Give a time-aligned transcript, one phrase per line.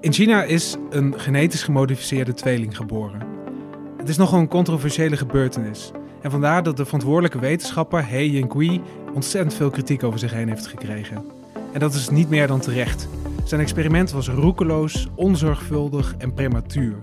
[0.00, 3.22] In China is een genetisch gemodificeerde tweeling geboren.
[3.96, 5.90] Het is nogal een controversiële gebeurtenis.
[6.22, 8.80] En vandaar dat de verantwoordelijke wetenschapper He Yingui
[9.14, 11.24] ontzettend veel kritiek over zich heen heeft gekregen.
[11.72, 13.08] En dat is niet meer dan terecht.
[13.44, 16.96] Zijn experiment was roekeloos, onzorgvuldig en prematuur.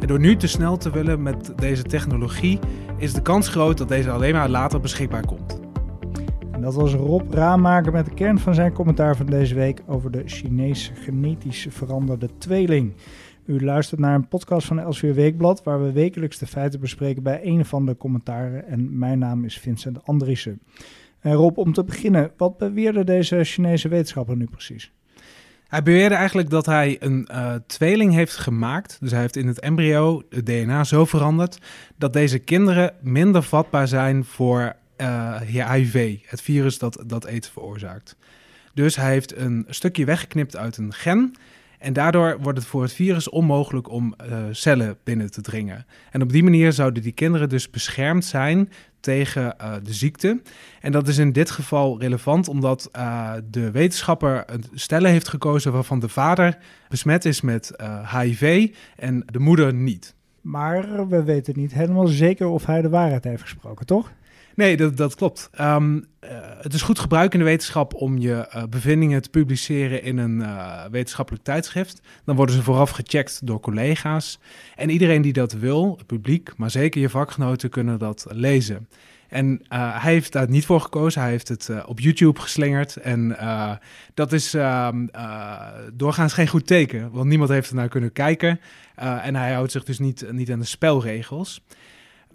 [0.00, 2.58] En door nu te snel te willen met deze technologie
[2.96, 5.55] is de kans groot dat deze alleen maar later beschikbaar komt.
[6.66, 10.22] Dat was Rob Raamaker met de kern van zijn commentaar van deze week over de
[10.24, 12.94] Chinese genetisch veranderde tweeling.
[13.44, 17.40] U luistert naar een podcast van Elsevier Weekblad, waar we wekelijks de feiten bespreken bij
[17.42, 18.66] een van de commentaren.
[18.66, 20.60] En mijn naam is Vincent Andriessen.
[21.20, 24.92] En Rob, om te beginnen, wat beweerde deze Chinese wetenschapper nu precies?
[25.68, 28.96] Hij beweerde eigenlijk dat hij een uh, tweeling heeft gemaakt.
[29.00, 31.58] Dus hij heeft in het embryo het DNA zo veranderd
[31.96, 34.76] dat deze kinderen minder vatbaar zijn voor
[35.46, 38.16] HIV, het virus dat, dat aids veroorzaakt.
[38.74, 41.34] Dus hij heeft een stukje weggeknipt uit een gen.
[41.78, 45.86] En daardoor wordt het voor het virus onmogelijk om uh, cellen binnen te dringen.
[46.10, 50.42] En op die manier zouden die kinderen dus beschermd zijn tegen uh, de ziekte.
[50.80, 52.88] En dat is in dit geval relevant omdat
[53.50, 56.58] de wetenschapper een stellen heeft gekozen waarvan de vader
[56.88, 57.72] besmet is met
[58.12, 60.14] HIV en de moeder niet.
[60.40, 64.12] Maar we weten niet helemaal zeker of hij de waarheid heeft gesproken, toch?
[64.56, 65.50] Nee, dat, dat klopt.
[65.60, 70.02] Um, uh, het is goed gebruik in de wetenschap om je uh, bevindingen te publiceren
[70.02, 72.00] in een uh, wetenschappelijk tijdschrift.
[72.24, 74.38] Dan worden ze vooraf gecheckt door collega's.
[74.76, 78.88] En iedereen die dat wil, het publiek, maar zeker je vakgenoten, kunnen dat lezen.
[79.28, 81.20] En hij heeft daar niet voor gekozen.
[81.20, 82.96] Hij heeft het op YouTube geslingerd.
[82.96, 83.36] En
[84.14, 85.06] dat is ehm,
[85.92, 88.60] doorgaans geen goed teken, want niemand heeft er naar kunnen kijken.
[88.94, 91.60] en hij houdt zich dus niet, niet aan de spelregels.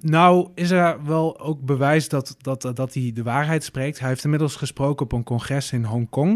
[0.01, 3.99] Nou, is er wel ook bewijs dat, dat, dat hij de waarheid spreekt.
[3.99, 6.31] Hij heeft inmiddels gesproken op een congres in Hongkong.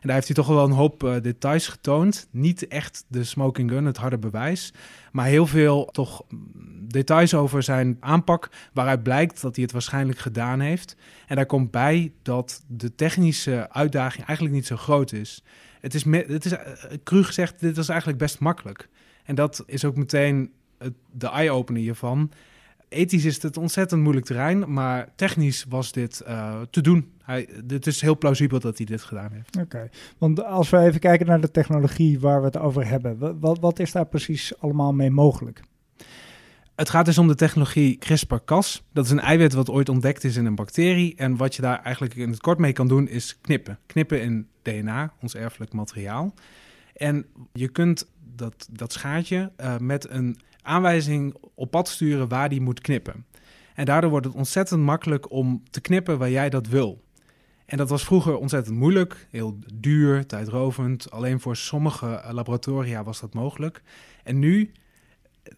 [0.00, 2.28] En daar heeft hij toch wel een hoop uh, details getoond.
[2.30, 4.72] Niet echt de smoking gun, het harde bewijs.
[5.12, 6.22] Maar heel veel toch
[6.88, 8.50] details over zijn aanpak.
[8.72, 10.96] Waaruit blijkt dat hij het waarschijnlijk gedaan heeft.
[11.26, 15.44] En daar komt bij dat de technische uitdaging eigenlijk niet zo groot is.
[15.80, 16.58] Het is, het is uh,
[17.04, 18.88] cru gezegd, dit was eigenlijk best makkelijk.
[19.24, 20.52] En dat is ook meteen
[21.10, 22.30] de eye-opener hiervan
[22.90, 27.12] ethisch is het ontzettend moeilijk terrein, maar technisch was dit uh, te doen.
[27.22, 29.56] Hij, dit is heel plausibel dat hij dit gedaan heeft.
[29.56, 29.90] Oké, okay.
[30.18, 33.78] want als we even kijken naar de technologie waar we het over hebben, wat, wat
[33.78, 35.60] is daar precies allemaal mee mogelijk?
[36.74, 38.82] Het gaat dus om de technologie CRISPR-Cas.
[38.92, 41.14] Dat is een eiwit wat ooit ontdekt is in een bacterie.
[41.16, 43.78] En wat je daar eigenlijk in het kort mee kan doen, is knippen.
[43.86, 46.34] Knippen in DNA, ons erfelijk materiaal.
[46.94, 48.08] En je kunt
[48.40, 53.24] dat, dat schaartje uh, met een aanwijzing op pad sturen waar die moet knippen.
[53.74, 57.02] En daardoor wordt het ontzettend makkelijk om te knippen waar jij dat wil.
[57.66, 61.10] En dat was vroeger ontzettend moeilijk, heel duur, tijdrovend.
[61.10, 63.82] Alleen voor sommige laboratoria was dat mogelijk.
[64.24, 64.72] En nu,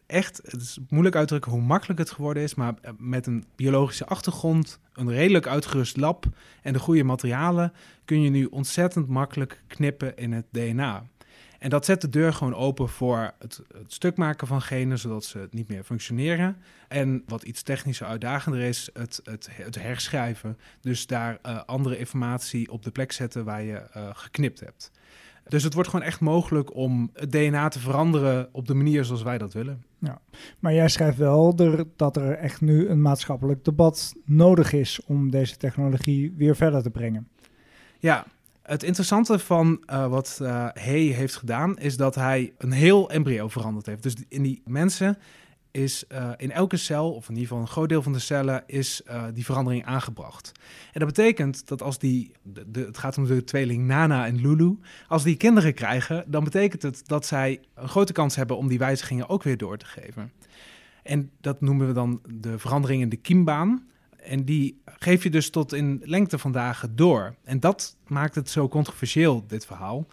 [0.07, 3.45] echt, het is moeilijk uit te drukken hoe makkelijk het geworden is, maar met een
[3.57, 6.25] biologische achtergrond, een redelijk uitgerust lab
[6.63, 7.73] en de goede materialen
[8.05, 11.07] kun je nu ontzettend makkelijk knippen in het DNA.
[11.63, 15.25] En dat zet de deur gewoon open voor het, het, stuk maken van genen, zodat
[15.25, 16.57] ze niet meer functioneren.
[16.89, 20.59] En wat iets technischer uitdagender is, het, het, het herschrijven.
[20.81, 24.91] Dus daar uh, andere informatie op de plek zetten waar je uh, geknipt hebt.
[25.49, 29.23] Dus het wordt gewoon echt mogelijk om het DNA te veranderen op de manier zoals
[29.23, 29.85] wij dat willen.
[29.99, 30.21] Ja,
[30.59, 35.31] maar jij schrijft wel er, dat er echt nu een maatschappelijk debat nodig is om
[35.31, 37.29] deze technologie weer verder te brengen.
[37.99, 38.27] Ja,
[38.63, 43.87] het interessante van uh, wat uh, heeft gedaan, is dat hij een heel embryo veranderd
[43.87, 44.03] heeft.
[44.03, 45.19] Dus in die mensen
[45.71, 48.63] is uh, in elke cel, of in ieder geval een groot deel van de cellen,
[48.67, 49.03] is
[49.35, 50.53] die verandering aangebracht.
[50.93, 54.79] En dat betekent dat als die, de, het gaat om de tweeling Nana en Lulu,
[55.09, 58.79] als die kinderen krijgen, dan betekent het dat zij een grote kans hebben om die
[58.79, 60.33] wijzigingen ook weer door te geven.
[61.03, 63.87] En dat noemen we dan de verandering in de kiembaan.
[64.17, 67.35] En die geef je dus tot in lengte van dagen door.
[67.45, 70.07] En dat maakt het zo controversieel, dit verhaal.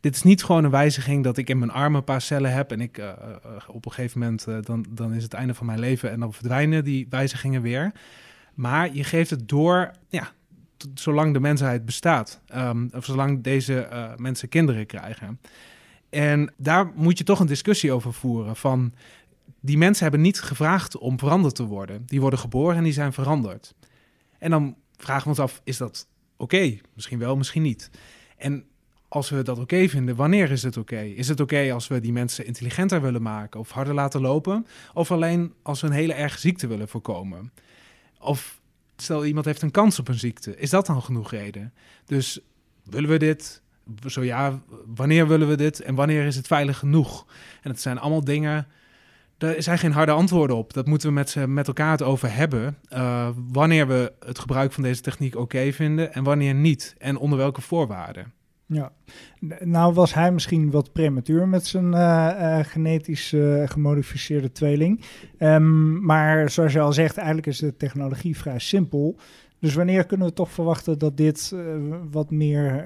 [0.00, 2.72] Dit is niet gewoon een wijziging dat ik in mijn arm een paar cellen heb
[2.72, 5.66] en ik uh, uh, op een gegeven moment, uh, dan, dan is het einde van
[5.66, 7.92] mijn leven en dan verdwijnen die wijzigingen weer.
[8.54, 10.32] Maar je geeft het door, ja,
[10.94, 12.40] zolang de mensheid bestaat.
[12.56, 15.40] Um, of zolang deze mensen kinderen krijgen.
[16.10, 18.92] En daar moet je toch een discussie over voeren van
[19.60, 22.02] die mensen hebben niet gevraagd om veranderd te worden.
[22.06, 23.74] Die worden geboren en die zijn veranderd.
[24.46, 26.06] En dan vragen we ons af, is dat
[26.36, 26.78] oké?
[26.94, 27.90] Misschien wel, misschien niet.
[28.36, 28.64] En
[29.08, 31.00] als we dat oké vinden, wanneer is het oké?
[31.00, 34.66] Is het oké als we die mensen intelligenter willen maken of harder laten lopen?
[34.94, 37.52] Of alleen als we een hele erge ziekte willen voorkomen?
[38.20, 38.60] Of
[38.96, 41.72] stel iemand heeft een kans op een ziekte, is dat dan genoeg reden?
[42.04, 42.40] Dus
[42.84, 43.62] willen we dit?
[44.06, 44.62] Zo ja,
[44.94, 47.26] wanneer willen we dit en wanneer is het veilig genoeg?
[47.62, 48.66] En het zijn allemaal dingen,
[49.38, 50.72] daar zijn geen harde antwoorden op.
[50.72, 52.76] Dat moeten we met, met elkaar het over hebben.
[52.92, 56.94] Uh, wanneer we het gebruik van deze techniek oké vinden en wanneer niet.
[56.98, 58.32] En onder welke voorwaarden.
[58.68, 58.92] Ja,
[59.60, 63.34] nou was hij misschien wat prematuur met zijn uh, uh, genetisch
[63.64, 65.04] gemodificeerde tweeling.
[65.38, 69.18] Um, maar zoals je al zegt, eigenlijk is de technologie vrij simpel.
[69.60, 71.54] Dus wanneer kunnen we toch verwachten dat dit
[72.10, 72.84] wat meer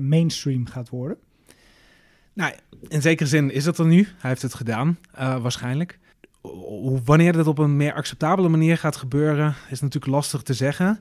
[0.00, 1.16] mainstream gaat worden?
[2.34, 2.52] Nou,
[2.88, 4.08] in zekere zin is het er nu.
[4.18, 5.98] Hij heeft het gedaan, waarschijnlijk.
[7.04, 11.00] Wanneer dat op een meer acceptabele manier gaat gebeuren, is natuurlijk lastig te zeggen.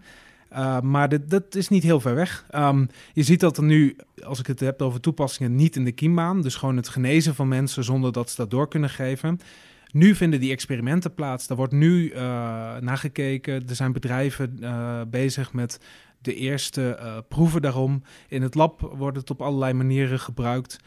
[0.53, 2.45] Uh, maar dat is niet heel ver weg.
[2.55, 5.91] Um, je ziet dat er nu, als ik het heb over toepassingen, niet in de
[5.91, 6.41] kiembaan.
[6.41, 9.39] Dus gewoon het genezen van mensen zonder dat ze dat door kunnen geven.
[9.91, 11.47] Nu vinden die experimenten plaats.
[11.47, 12.19] Daar wordt nu uh,
[12.77, 13.67] nagekeken.
[13.67, 14.59] Er zijn bedrijven
[15.09, 15.79] bezig met
[16.21, 18.03] de eerste proeven daarom.
[18.27, 20.79] In het lab wordt het op allerlei manieren gebruikt.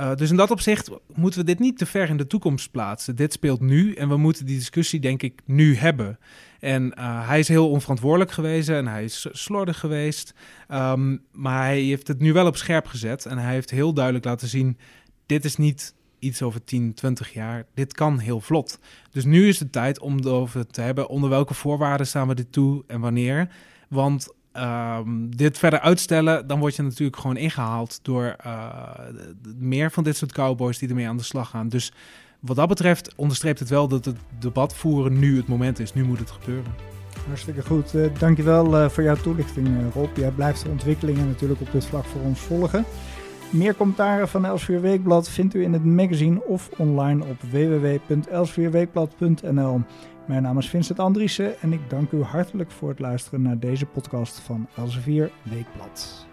[0.00, 3.16] Uh, dus in dat opzicht moeten we dit niet te ver in de toekomst plaatsen.
[3.16, 6.18] Dit speelt nu en we moeten die discussie denk ik nu hebben.
[6.60, 10.34] En uh, hij is heel onverantwoordelijk geweest en hij is slordig geweest.
[10.68, 14.24] Um, maar hij heeft het nu wel op scherp gezet en hij heeft heel duidelijk
[14.24, 14.78] laten zien:
[15.26, 17.66] dit is niet iets over 10, 20 jaar.
[17.74, 18.78] Dit kan heel vlot.
[19.10, 22.52] Dus nu is het tijd om erover te hebben onder welke voorwaarden staan we dit
[22.52, 23.48] toe en wanneer.
[23.88, 28.78] Want um, dit verder uitstellen, dan word je natuurlijk gewoon ingehaald door uh,
[29.58, 31.68] meer van dit soort cowboys die ermee aan de slag gaan.
[31.68, 31.92] Dus
[32.40, 35.94] wat dat betreft onderstreept het wel dat het debat voeren nu het moment is.
[35.94, 36.72] Nu moet het gebeuren.
[37.26, 37.94] Hartstikke goed.
[37.94, 40.16] Uh, dankjewel uh, voor jouw toelichting, Rob.
[40.16, 42.84] Jij blijft de ontwikkelingen natuurlijk op dit vlak voor ons volgen.
[43.50, 49.80] Meer commentaren van Elsvier Weekblad vindt u in het magazine of online op www.elsvierweekblad.nl.
[50.26, 53.86] Mijn naam is Vincent Andriessen en ik dank u hartelijk voor het luisteren naar deze
[53.86, 56.26] podcast van Elsevier Weekblad.